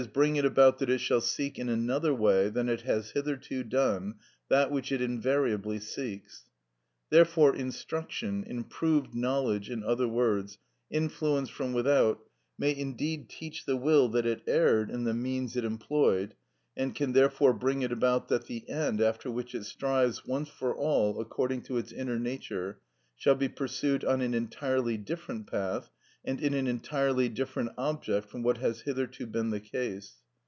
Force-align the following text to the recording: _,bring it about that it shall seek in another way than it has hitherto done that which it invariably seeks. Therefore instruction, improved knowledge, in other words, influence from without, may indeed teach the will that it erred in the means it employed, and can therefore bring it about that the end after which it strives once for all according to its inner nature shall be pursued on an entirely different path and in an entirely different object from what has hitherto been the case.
_,bring 0.13 0.35
it 0.35 0.43
about 0.45 0.79
that 0.79 0.89
it 0.89 0.97
shall 0.97 1.21
seek 1.21 1.59
in 1.59 1.69
another 1.69 2.11
way 2.11 2.49
than 2.49 2.67
it 2.67 2.81
has 2.81 3.11
hitherto 3.11 3.63
done 3.63 4.15
that 4.49 4.71
which 4.71 4.91
it 4.91 4.99
invariably 4.99 5.77
seeks. 5.79 6.45
Therefore 7.11 7.55
instruction, 7.55 8.43
improved 8.45 9.13
knowledge, 9.13 9.69
in 9.69 9.83
other 9.83 10.07
words, 10.07 10.57
influence 10.89 11.49
from 11.51 11.71
without, 11.71 12.19
may 12.57 12.75
indeed 12.75 13.29
teach 13.29 13.65
the 13.67 13.77
will 13.77 14.09
that 14.09 14.25
it 14.25 14.41
erred 14.47 14.89
in 14.89 15.03
the 15.03 15.13
means 15.13 15.55
it 15.55 15.63
employed, 15.63 16.33
and 16.75 16.95
can 16.95 17.13
therefore 17.13 17.53
bring 17.53 17.83
it 17.83 17.91
about 17.91 18.27
that 18.29 18.47
the 18.47 18.67
end 18.67 19.01
after 19.01 19.29
which 19.29 19.53
it 19.53 19.65
strives 19.65 20.25
once 20.25 20.49
for 20.49 20.75
all 20.75 21.19
according 21.21 21.61
to 21.61 21.77
its 21.77 21.91
inner 21.91 22.17
nature 22.17 22.79
shall 23.17 23.35
be 23.35 23.47
pursued 23.47 24.03
on 24.03 24.21
an 24.21 24.33
entirely 24.33 24.97
different 24.97 25.45
path 25.45 25.91
and 26.23 26.39
in 26.39 26.53
an 26.53 26.67
entirely 26.67 27.27
different 27.29 27.67
object 27.79 28.29
from 28.29 28.43
what 28.43 28.57
has 28.59 28.81
hitherto 28.81 29.25
been 29.25 29.49
the 29.49 29.59
case. 29.59 30.17